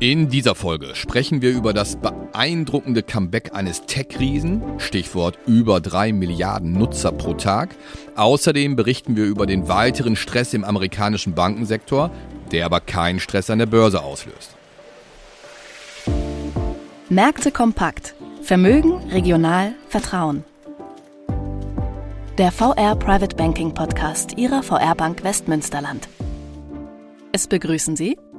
[0.00, 6.70] In dieser Folge sprechen wir über das beeindruckende Comeback eines Tech-Riesen, Stichwort über drei Milliarden
[6.70, 7.74] Nutzer pro Tag.
[8.14, 12.12] Außerdem berichten wir über den weiteren Stress im amerikanischen Bankensektor,
[12.52, 14.54] der aber keinen Stress an der Börse auslöst.
[17.08, 18.14] Märkte kompakt.
[18.42, 20.44] Vermögen, regional, Vertrauen.
[22.38, 26.08] Der VR Private Banking Podcast Ihrer VR Bank Westmünsterland.
[27.32, 28.16] Es begrüßen Sie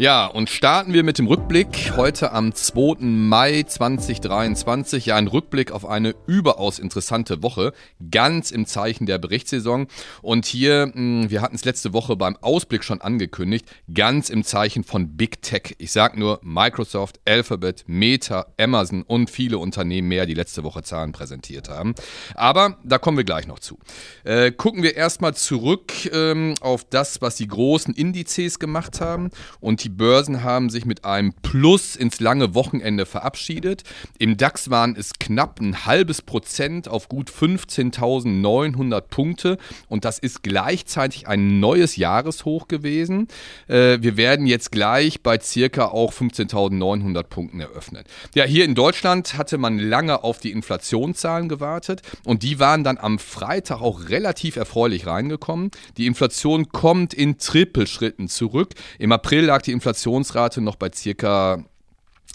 [0.00, 1.94] Ja, und starten wir mit dem Rückblick.
[1.96, 2.98] Heute am 2.
[3.00, 5.06] Mai 2023.
[5.06, 7.72] Ja, ein Rückblick auf eine überaus interessante Woche.
[8.08, 9.88] Ganz im Zeichen der Berichtssaison.
[10.22, 14.84] Und hier, hm, wir hatten es letzte Woche beim Ausblick schon angekündigt, ganz im Zeichen
[14.84, 15.74] von Big Tech.
[15.78, 21.10] Ich sag nur Microsoft, Alphabet, Meta, Amazon und viele Unternehmen mehr, die letzte Woche Zahlen
[21.10, 21.96] präsentiert haben.
[22.36, 23.80] Aber da kommen wir gleich noch zu.
[24.22, 29.30] Äh, gucken wir erstmal zurück ähm, auf das, was die großen Indizes gemacht haben.
[29.58, 33.84] Und die Börsen haben sich mit einem Plus ins lange Wochenende verabschiedet.
[34.18, 39.56] Im DAX waren es knapp ein halbes Prozent auf gut 15.900 Punkte
[39.88, 43.28] und das ist gleichzeitig ein neues Jahreshoch gewesen.
[43.66, 48.04] Äh, wir werden jetzt gleich bei circa auch 15.900 Punkten eröffnen.
[48.34, 52.98] Ja, hier in Deutschland hatte man lange auf die Inflationszahlen gewartet und die waren dann
[52.98, 55.70] am Freitag auch relativ erfreulich reingekommen.
[55.96, 58.74] Die Inflation kommt in Trippelschritten zurück.
[58.98, 61.64] Im April lag die Inflationsrate noch bei circa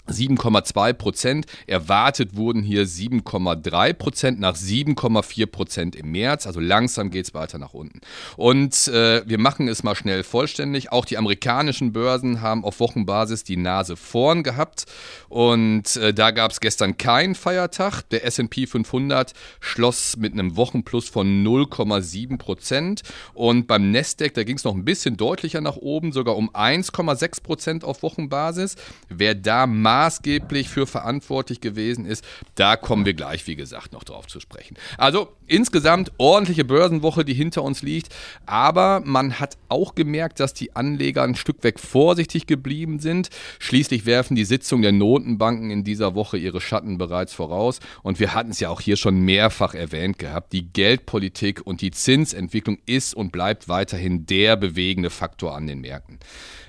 [0.08, 1.46] 7,2 Prozent.
[1.66, 6.46] Erwartet wurden hier 7,3 Prozent nach 7,4 Prozent im März.
[6.46, 8.00] Also langsam geht es weiter nach unten.
[8.36, 10.92] Und äh, wir machen es mal schnell vollständig.
[10.92, 14.84] Auch die amerikanischen Börsen haben auf Wochenbasis die Nase vorn gehabt.
[15.28, 18.02] Und äh, da gab es gestern keinen Feiertag.
[18.10, 23.02] Der SP 500 schloss mit einem Wochenplus von 0,7 Prozent.
[23.32, 27.42] Und beim Nasdaq, da ging es noch ein bisschen deutlicher nach oben, sogar um 1,6
[27.42, 28.76] Prozent auf Wochenbasis.
[29.08, 32.24] Wer da mal maßgeblich für verantwortlich gewesen ist.
[32.56, 34.76] Da kommen wir gleich, wie gesagt, noch drauf zu sprechen.
[34.98, 38.12] Also insgesamt ordentliche Börsenwoche, die hinter uns liegt.
[38.44, 43.30] Aber man hat auch gemerkt, dass die Anleger ein Stück weg vorsichtig geblieben sind.
[43.60, 47.78] Schließlich werfen die Sitzungen der Notenbanken in dieser Woche ihre Schatten bereits voraus.
[48.02, 50.52] Und wir hatten es ja auch hier schon mehrfach erwähnt gehabt.
[50.52, 56.18] Die Geldpolitik und die Zinsentwicklung ist und bleibt weiterhin der bewegende Faktor an den Märkten.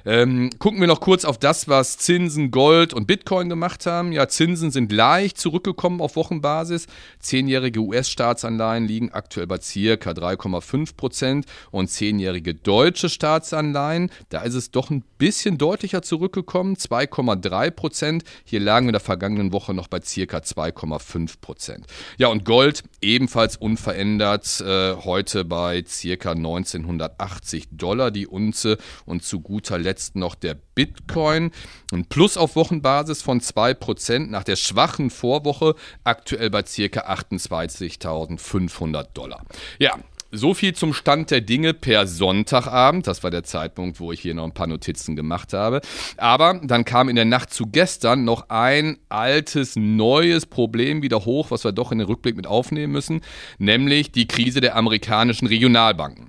[0.05, 4.11] Ähm, gucken wir noch kurz auf das, was Zinsen, Gold und Bitcoin gemacht haben.
[4.11, 6.87] Ja, Zinsen sind leicht zurückgekommen auf Wochenbasis.
[7.19, 14.71] Zehnjährige US-Staatsanleihen liegen aktuell bei circa 3,5 Prozent und zehnjährige deutsche Staatsanleihen, da ist es
[14.71, 18.23] doch ein bisschen deutlicher zurückgekommen, 2,3 Prozent.
[18.43, 21.85] Hier lagen wir in der vergangenen Woche noch bei circa 2,5 Prozent.
[22.17, 29.41] Ja, und Gold ebenfalls unverändert, äh, heute bei circa 1980 Dollar die Unze und zu
[29.41, 31.51] guter Letzt noch der Bitcoin.
[31.91, 36.69] Ein Plus auf Wochenbasis von 2% nach der schwachen Vorwoche, aktuell bei ca.
[36.69, 39.41] 28.500 Dollar.
[39.79, 39.97] Ja,
[40.31, 43.07] so viel zum Stand der Dinge per Sonntagabend.
[43.07, 45.81] Das war der Zeitpunkt, wo ich hier noch ein paar Notizen gemacht habe.
[46.17, 51.51] Aber dann kam in der Nacht zu gestern noch ein altes, neues Problem wieder hoch,
[51.51, 53.21] was wir doch in den Rückblick mit aufnehmen müssen,
[53.57, 56.24] nämlich die Krise der amerikanischen Regionalbanken.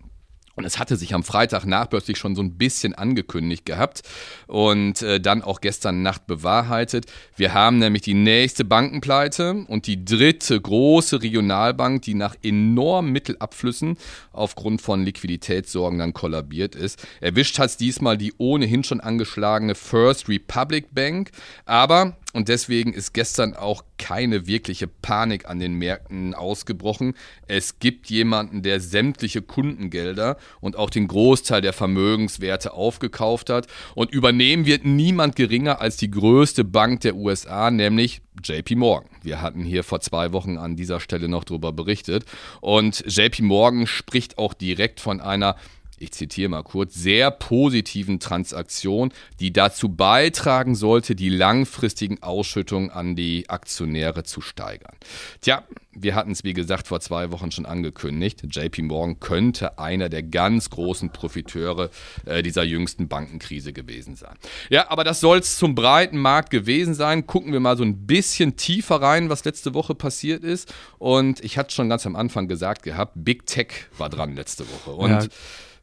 [0.57, 4.03] Und es hatte sich am Freitag nachbörslich schon so ein bisschen angekündigt gehabt
[4.47, 7.07] und äh, dann auch gestern Nacht bewahrheitet.
[7.37, 13.99] Wir haben nämlich die nächste Bankenpleite und die dritte große Regionalbank, die nach enormen Mittelabflüssen
[14.33, 17.07] aufgrund von Liquiditätssorgen dann kollabiert ist.
[17.21, 21.33] Erwischt hat es diesmal die ohnehin schon angeschlagene First Republic Bank,
[21.67, 27.15] aber und deswegen ist gestern auch keine wirkliche Panik an den Märkten ausgebrochen.
[27.49, 33.69] Es gibt jemanden, der sämtliche Kundengelder und auch den Großteil der Vermögenswerte aufgekauft hat.
[33.95, 39.09] Und übernehmen wird niemand geringer als die größte Bank der USA, nämlich JP Morgan.
[39.23, 42.27] Wir hatten hier vor zwei Wochen an dieser Stelle noch darüber berichtet.
[42.61, 45.57] Und JP Morgan spricht auch direkt von einer
[45.99, 53.17] ich zitiere mal kurz, sehr positiven Transaktion, die dazu beitragen sollte, die langfristigen Ausschüttungen an
[53.17, 54.97] die Aktionäre zu steigern.
[55.41, 55.65] Tja,
[55.99, 58.43] wir hatten es wie gesagt vor zwei Wochen schon angekündigt.
[58.51, 61.91] JP Morgan könnte einer der ganz großen Profiteure
[62.27, 64.35] äh, dieser jüngsten Bankenkrise gewesen sein.
[64.69, 67.27] Ja, aber das soll es zum breiten Markt gewesen sein.
[67.27, 70.75] Gucken wir mal so ein bisschen tiefer rein, was letzte Woche passiert ist.
[70.99, 74.91] Und ich hatte schon ganz am Anfang gesagt gehabt, Big Tech war dran letzte Woche.
[74.93, 75.29] Und ja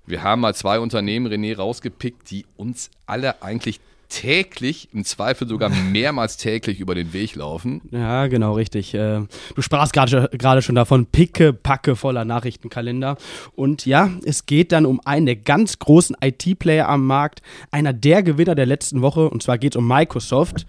[0.06, 3.80] Wir haben mal zwei Unternehmen, René, rausgepickt, die uns alle eigentlich
[4.14, 7.82] täglich, im Zweifel sogar mehrmals täglich über den Weg laufen.
[7.92, 8.94] Ja, genau, richtig.
[8.94, 9.22] Äh,
[9.56, 13.18] du sprachst gerade schon davon, picke, packe voller Nachrichtenkalender.
[13.56, 18.24] Und ja, es geht dann um einen der ganz großen IT-Player am Markt, einer der
[18.24, 20.66] Gewinner der letzten Woche, und zwar geht es um Microsoft.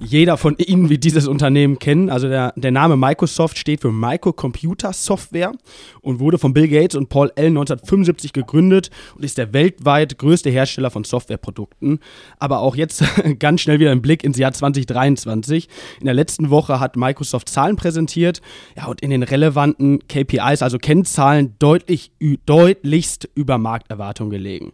[0.00, 2.10] Jeder von Ihnen wird dieses Unternehmen kennen.
[2.10, 5.52] Also der, der Name Microsoft steht für Microcomputer Software
[6.00, 10.50] und wurde von Bill Gates und Paul Allen 1975 gegründet und ist der weltweit größte
[10.50, 12.00] Hersteller von Softwareprodukten.
[12.38, 12.83] Aber auch jetzt
[13.38, 15.68] ganz schnell wieder ein Blick ins Jahr 2023.
[16.00, 18.40] In der letzten Woche hat Microsoft Zahlen präsentiert
[18.76, 22.12] ja, und in den relevanten KPIs, also Kennzahlen, deutlich,
[22.46, 24.72] deutlichst über Markterwartung gelegen.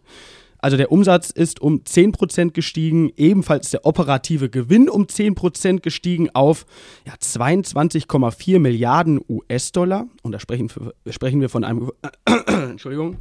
[0.61, 6.67] Also der Umsatz ist um 10% gestiegen, ebenfalls der operative Gewinn um 10% gestiegen auf
[7.05, 10.05] ja, 22,4 Milliarden US-Dollar.
[10.21, 10.69] Und da sprechen,
[11.09, 11.91] sprechen wir von einem,
[12.47, 13.17] Entschuldigung,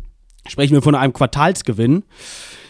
[0.46, 2.04] sprechen wir von einem Quartalsgewinn.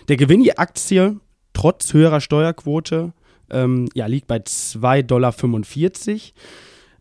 [0.09, 1.19] Der Gewinn je Aktie
[1.61, 3.13] trotz höherer Steuerquote
[3.51, 5.35] ähm, ja, liegt bei 2,45 Dollar.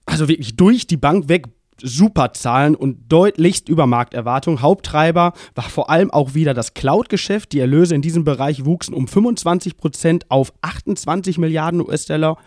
[0.06, 1.48] Also wirklich durch die Bank weg
[1.82, 4.62] super Zahlen und deutlichst über Markterwartung.
[4.62, 7.54] Haupttreiber war vor allem auch wieder das Cloud-Geschäft.
[7.54, 12.38] Die Erlöse in diesem Bereich wuchsen um 25 Prozent auf 28 Milliarden US-Dollar.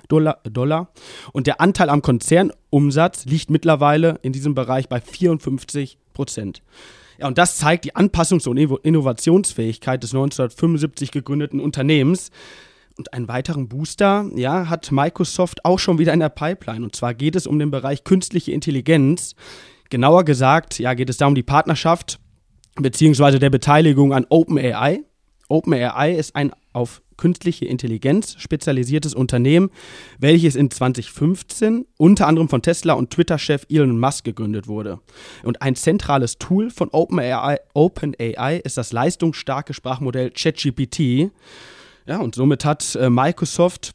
[0.44, 0.92] Dollar.
[1.32, 6.62] Und der Anteil am Konzernumsatz liegt mittlerweile in diesem Bereich bei 54 Prozent.
[7.22, 12.30] Ja, und das zeigt die Anpassungs- und Innovationsfähigkeit des 1975 gegründeten Unternehmens.
[12.98, 16.84] Und einen weiteren Booster, ja, hat Microsoft auch schon wieder in der Pipeline.
[16.84, 19.36] Und zwar geht es um den Bereich künstliche Intelligenz.
[19.88, 22.18] Genauer gesagt, ja, geht es da um die Partnerschaft
[22.74, 23.38] bzw.
[23.38, 25.04] der Beteiligung an OpenAI.
[25.48, 29.70] OpenAI ist ein auf künstliche Intelligenz spezialisiertes Unternehmen,
[30.18, 34.98] welches in 2015 unter anderem von Tesla und Twitter-Chef Elon Musk gegründet wurde.
[35.44, 41.30] Und ein zentrales Tool von OpenAI, OpenAI ist das leistungsstarke Sprachmodell ChatGPT.
[42.06, 43.92] Ja, und somit hat äh, Microsoft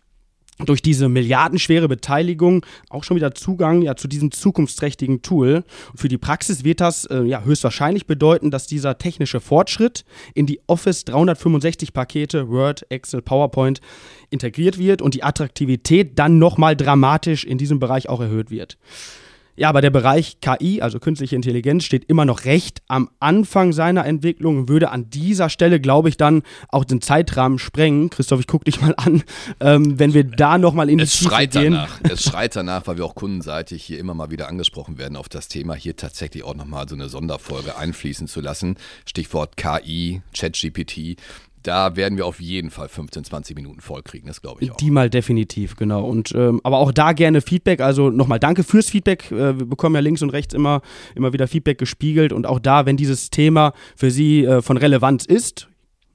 [0.66, 5.64] durch diese milliardenschwere Beteiligung auch schon wieder Zugang ja, zu diesem zukunftsträchtigen Tool.
[5.96, 10.60] Für die Praxis wird das äh, ja, höchstwahrscheinlich bedeuten, dass dieser technische Fortschritt in die
[10.68, 13.82] Office 365 Pakete Word, Excel, PowerPoint
[14.30, 18.78] integriert wird und die Attraktivität dann nochmal dramatisch in diesem Bereich auch erhöht wird.
[19.58, 24.06] Ja, aber der Bereich KI, also künstliche Intelligenz, steht immer noch recht am Anfang seiner
[24.06, 28.12] Entwicklung und würde an dieser Stelle, glaube ich, dann auch den Zeitrahmen sprengen.
[28.12, 29.24] Christoph, ich gucke dich mal an,
[29.60, 31.74] ähm, wenn wir da nochmal in die es schreit gehen.
[31.74, 32.00] Danach.
[32.04, 35.48] Es schreit danach, weil wir auch kundenseitig hier immer mal wieder angesprochen werden auf das
[35.48, 38.76] Thema, hier tatsächlich auch nochmal so eine Sonderfolge einfließen zu lassen.
[39.06, 41.18] Stichwort KI, ChatGPT
[41.68, 44.78] da werden wir auf jeden Fall 15, 20 Minuten voll kriegen, das glaube ich auch.
[44.78, 46.06] Die mal definitiv, genau.
[46.06, 47.82] Und ähm, aber auch da gerne Feedback.
[47.82, 49.32] Also nochmal danke fürs Feedback.
[49.32, 50.82] Äh, wir bekommen ja links und rechts immer,
[51.16, 52.32] immer wieder Feedback gespiegelt.
[52.32, 55.68] Und auch da, wenn dieses Thema für Sie äh, von Relevanz ist,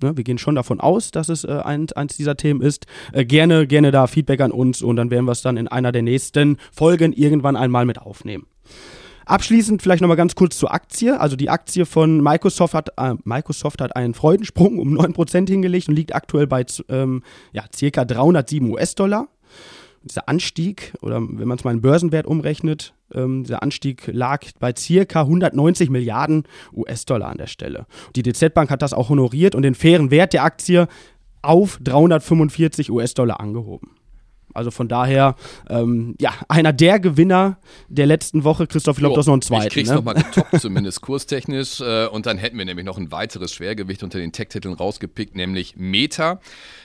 [0.02, 3.24] ne, wir gehen schon davon aus, dass es äh, eins, eins dieser Themen ist, äh,
[3.24, 6.02] gerne, gerne da Feedback an uns und dann werden wir es dann in einer der
[6.02, 8.46] nächsten Folgen irgendwann einmal mit aufnehmen.
[9.26, 11.18] Abschließend vielleicht nochmal ganz kurz zur Aktie.
[11.18, 15.94] Also die Aktie von Microsoft hat, äh, Microsoft hat einen Freudensprung um 9% hingelegt und
[15.94, 17.22] liegt aktuell bei ähm,
[17.52, 19.28] ja, circa 307 US-Dollar.
[20.04, 24.74] Dieser Anstieg, oder wenn man es mal in Börsenwert umrechnet, ähm, dieser Anstieg lag bei
[24.76, 27.86] circa 190 Milliarden US-Dollar an der Stelle.
[28.16, 30.88] Die DZ Bank hat das auch honoriert und den fairen Wert der Aktie
[31.42, 33.90] auf 345 US-Dollar angehoben.
[34.54, 35.36] Also von daher,
[35.68, 38.66] ähm, ja, einer der Gewinner der letzten Woche.
[38.66, 39.66] Christoph, ich glaube, das ist noch ein zweiter.
[39.66, 39.96] Ich krieg's ne?
[39.96, 41.80] nochmal getoppt, zumindest kurstechnisch.
[41.80, 45.76] Äh, und dann hätten wir nämlich noch ein weiteres Schwergewicht unter den Tech-Titeln rausgepickt, nämlich
[45.76, 46.40] Meta.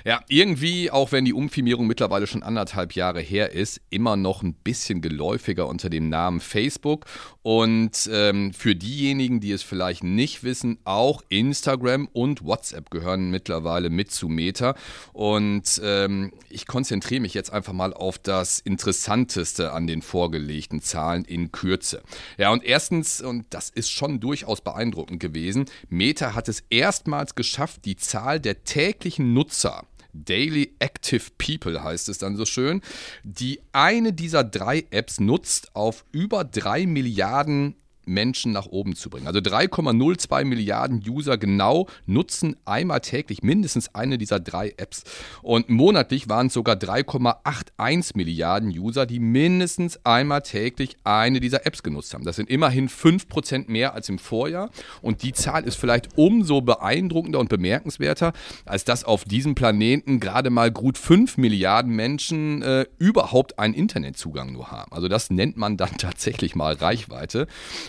[0.05, 4.53] Ja, irgendwie, auch wenn die Umfirmierung mittlerweile schon anderthalb Jahre her ist, immer noch ein
[4.53, 7.05] bisschen geläufiger unter dem Namen Facebook.
[7.41, 13.89] Und ähm, für diejenigen, die es vielleicht nicht wissen, auch Instagram und WhatsApp gehören mittlerweile
[13.89, 14.75] mit zu Meta.
[15.13, 21.25] Und ähm, ich konzentriere mich jetzt einfach mal auf das Interessanteste an den vorgelegten Zahlen
[21.25, 22.01] in Kürze.
[22.37, 27.85] Ja, und erstens, und das ist schon durchaus beeindruckend gewesen, Meta hat es erstmals geschafft,
[27.85, 29.85] die Zahl der täglichen Nutzer
[30.25, 32.81] Daily Active People heißt es dann so schön,
[33.23, 37.75] die eine dieser drei Apps nutzt, auf über drei Milliarden
[38.07, 39.27] Menschen nach oben zu bringen.
[39.27, 45.03] Also 3,02 Milliarden User genau nutzen einmal täglich mindestens eine dieser drei Apps.
[45.41, 51.83] Und monatlich waren es sogar 3,81 Milliarden User, die mindestens einmal täglich eine dieser Apps
[51.83, 52.23] genutzt haben.
[52.23, 54.69] Das sind immerhin 5% mehr als im Vorjahr.
[55.01, 58.33] Und die Zahl ist vielleicht umso beeindruckender und bemerkenswerter,
[58.65, 64.53] als dass auf diesem Planeten gerade mal gut 5 Milliarden Menschen äh, überhaupt einen Internetzugang
[64.53, 64.91] nur haben.
[64.91, 67.47] Also das nennt man dann tatsächlich mal Reichweite.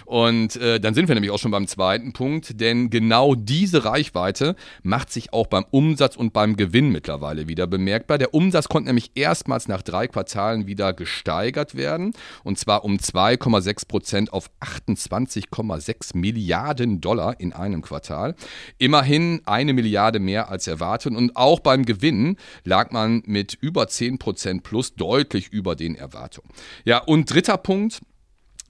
[0.09, 4.57] Und äh, dann sind wir nämlich auch schon beim zweiten Punkt, denn genau diese Reichweite
[4.83, 8.17] macht sich auch beim Umsatz und beim Gewinn mittlerweile wieder bemerkbar.
[8.17, 13.87] Der Umsatz konnte nämlich erstmals nach drei Quartalen wieder gesteigert werden und zwar um 2,6
[13.87, 18.35] Prozent auf 28,6 Milliarden Dollar in einem Quartal.
[18.79, 24.19] Immerhin eine Milliarde mehr als erwartet und auch beim Gewinn lag man mit über 10
[24.19, 26.49] Prozent plus deutlich über den Erwartungen.
[26.87, 28.01] Ja, und dritter Punkt,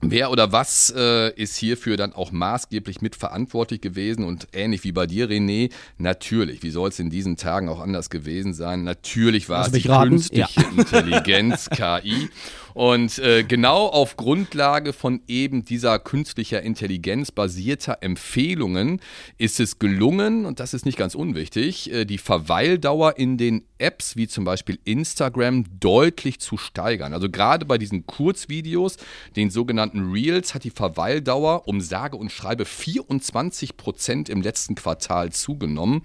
[0.01, 5.05] Wer oder was äh, ist hierfür dann auch maßgeblich mitverantwortlich gewesen und ähnlich wie bei
[5.05, 8.85] dir, René, natürlich, wie soll es in diesen Tagen auch anders gewesen sein?
[8.85, 10.69] Natürlich war es die künstliche ja.
[10.77, 12.29] Intelligenz, KI.
[12.73, 19.01] Und äh, genau auf Grundlage von eben dieser künstlicher Intelligenz basierter Empfehlungen
[19.37, 24.15] ist es gelungen, und das ist nicht ganz unwichtig, äh, die Verweildauer in den Apps
[24.15, 27.13] wie zum Beispiel Instagram deutlich zu steigern.
[27.13, 28.97] Also gerade bei diesen Kurzvideos,
[29.35, 35.31] den sogenannten Reels, hat die Verweildauer um sage und schreibe 24 Prozent im letzten Quartal
[35.31, 36.01] zugenommen.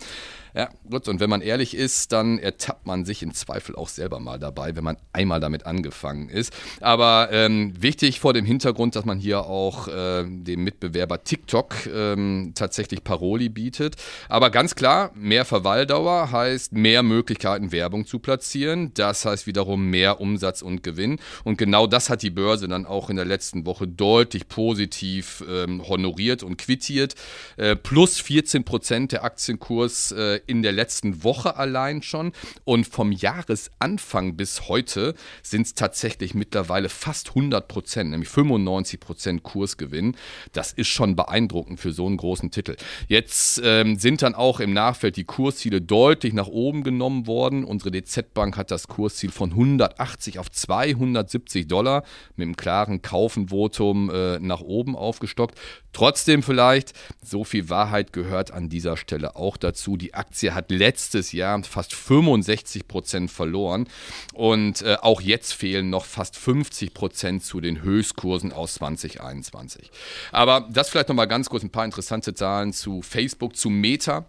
[0.56, 4.20] Ja, gut, und wenn man ehrlich ist, dann ertappt man sich im Zweifel auch selber
[4.20, 6.52] mal dabei, wenn man einmal damit angefangen ist.
[6.80, 12.52] Aber ähm, wichtig vor dem Hintergrund, dass man hier auch äh, dem Mitbewerber TikTok ähm,
[12.54, 13.96] tatsächlich Paroli bietet.
[14.28, 18.92] Aber ganz klar, mehr Verweildauer heißt mehr Möglichkeiten, Werbung zu platzieren.
[18.94, 21.18] Das heißt wiederum mehr Umsatz und Gewinn.
[21.42, 25.82] Und genau das hat die Börse dann auch in der letzten Woche deutlich positiv ähm,
[25.88, 27.16] honoriert und quittiert.
[27.56, 32.32] Äh, plus 14 Prozent der Aktienkurs äh, in der letzten Woche allein schon.
[32.64, 39.42] Und vom Jahresanfang bis heute sind es tatsächlich mittlerweile fast 100 Prozent, nämlich 95 Prozent
[39.42, 40.16] Kursgewinn.
[40.52, 42.76] Das ist schon beeindruckend für so einen großen Titel.
[43.08, 47.64] Jetzt ähm, sind dann auch im Nachfeld die Kursziele deutlich nach oben genommen worden.
[47.64, 52.04] Unsere DZ-Bank hat das Kursziel von 180 auf 270 Dollar
[52.36, 55.58] mit einem klaren Kaufenvotum äh, nach oben aufgestockt.
[55.92, 59.96] Trotzdem vielleicht, so viel Wahrheit gehört an dieser Stelle auch dazu.
[59.96, 63.88] Die Aktie hat letztes Jahr fast 65 Prozent verloren
[64.32, 69.90] und äh, auch jetzt fehlen noch fast 50 Prozent zu den Höchstkursen aus 2021.
[70.32, 74.26] Aber das vielleicht nochmal ganz kurz ein paar interessante Zahlen zu Facebook, zu Meta.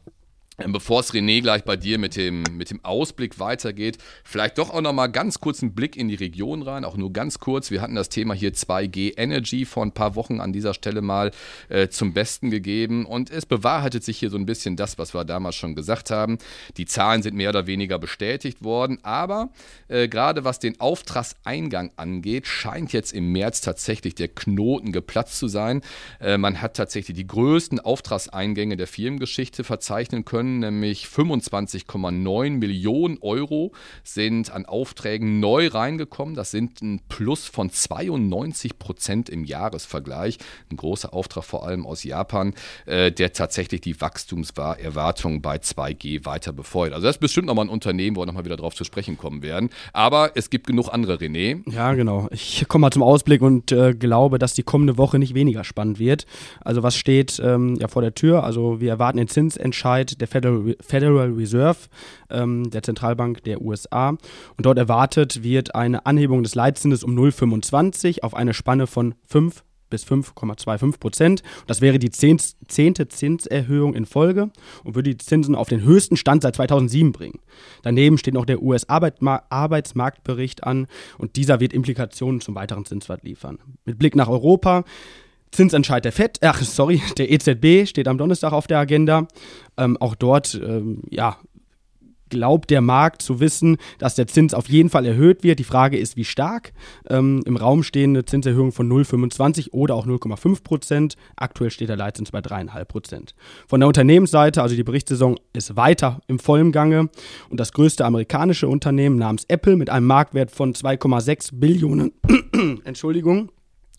[0.57, 4.79] Bevor es René gleich bei dir mit dem, mit dem Ausblick weitergeht, vielleicht doch auch
[4.79, 7.71] nochmal ganz kurz einen Blick in die Region rein, auch nur ganz kurz.
[7.71, 11.31] Wir hatten das Thema hier 2G Energy vor ein paar Wochen an dieser Stelle mal
[11.67, 15.25] äh, zum Besten gegeben und es bewahrheitet sich hier so ein bisschen das, was wir
[15.25, 16.37] damals schon gesagt haben.
[16.77, 19.49] Die Zahlen sind mehr oder weniger bestätigt worden, aber
[19.89, 25.49] äh, gerade was den Auftragseingang angeht, scheint jetzt im März tatsächlich der Knoten geplatzt zu
[25.49, 25.81] sein.
[26.21, 33.17] Äh, man hat tatsächlich die größten Auftragseingänge der Firmengeschichte verzeichnen können können, nämlich 25,9 Millionen
[33.21, 33.71] Euro
[34.03, 36.35] sind an Aufträgen neu reingekommen.
[36.35, 40.37] Das sind ein Plus von 92 Prozent im Jahresvergleich.
[40.71, 42.53] Ein großer Auftrag vor allem aus Japan,
[42.85, 46.93] äh, der tatsächlich die Wachstumserwartungen bei 2G weiter befeuert.
[46.93, 49.41] Also das ist bestimmt nochmal ein Unternehmen, wo wir nochmal wieder drauf zu sprechen kommen
[49.41, 49.69] werden.
[49.93, 51.61] Aber es gibt genug andere, René.
[51.71, 52.27] Ja, genau.
[52.31, 55.97] Ich komme mal zum Ausblick und äh, glaube, dass die kommende Woche nicht weniger spannend
[55.97, 56.25] wird.
[56.61, 58.43] Also was steht ähm, ja vor der Tür?
[58.43, 61.77] Also wir erwarten den Zinsentscheid der Federal, Federal Reserve,
[62.29, 64.09] ähm, der Zentralbank der USA.
[64.09, 69.63] Und dort erwartet wird eine Anhebung des Leitzinses um 0,25 auf eine Spanne von 5
[69.89, 71.43] bis 5,25 Prozent.
[71.67, 74.49] Das wäre die zehnte Zinserhöhung in Folge
[74.83, 77.39] und würde die Zinsen auf den höchsten Stand seit 2007 bringen.
[77.83, 80.87] Daneben steht noch der US-Arbeitsmarktbericht an
[81.17, 83.59] und dieser wird Implikationen zum weiteren Zinswert liefern.
[83.85, 84.83] Mit Blick nach Europa
[85.51, 89.27] Zinsentscheid der FED, ach sorry, der EZB steht am Donnerstag auf der Agenda.
[89.77, 91.37] Ähm, auch dort, ähm, ja,
[92.29, 95.59] glaubt der Markt zu wissen, dass der Zins auf jeden Fall erhöht wird.
[95.59, 96.73] Die Frage ist, wie stark.
[97.09, 101.15] Ähm, Im Raum stehen eine Zinserhöhung von 0,25 oder auch 0,5 Prozent.
[101.35, 103.35] Aktuell steht der Leitzins bei 3,5 Prozent.
[103.67, 107.09] Von der Unternehmensseite, also die Berichtssaison ist weiter im vollen Gange.
[107.49, 112.11] Und das größte amerikanische Unternehmen namens Apple mit einem Marktwert von 2,6 Billionen,
[112.83, 113.51] Entschuldigung,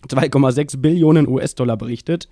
[0.06, 2.28] 2,6 Billionen US-Dollar berichtet.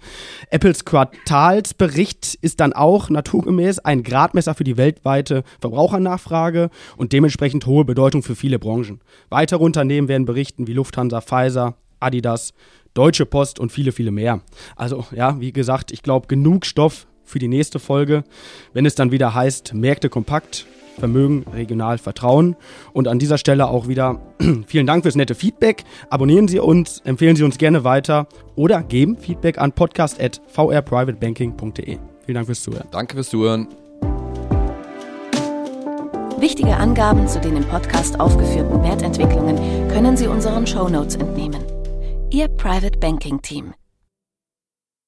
[0.51, 7.85] Apples Quartalsbericht ist dann auch naturgemäß ein Gradmesser für die weltweite Verbrauchernachfrage und dementsprechend hohe
[7.85, 9.01] Bedeutung für viele Branchen.
[9.29, 12.53] Weitere Unternehmen werden berichten wie Lufthansa, Pfizer, Adidas,
[12.95, 14.41] Deutsche Post und viele, viele mehr.
[14.77, 18.25] Also ja, wie gesagt, ich glaube genug Stoff für die nächste Folge,
[18.73, 20.67] wenn es dann wieder heißt Märkte kompakt
[20.99, 22.57] Vermögen, regional, Vertrauen.
[22.93, 24.21] Und an dieser Stelle auch wieder
[24.67, 25.85] vielen Dank fürs nette Feedback.
[26.11, 31.99] Abonnieren Sie uns, empfehlen Sie uns gerne weiter oder geben Feedback an podcast.vrprivatebanking.de.
[32.25, 32.89] Vielen Dank fürs Zuhören.
[32.91, 33.69] Danke fürs Zuhören.
[36.39, 39.57] Wichtige Angaben zu den im Podcast aufgeführten Wertentwicklungen
[39.89, 41.63] können Sie unseren Show Notes entnehmen.
[42.31, 43.75] Ihr Private Banking Team.